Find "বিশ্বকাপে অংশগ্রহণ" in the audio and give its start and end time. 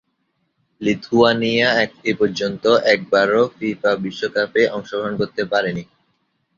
4.03-5.13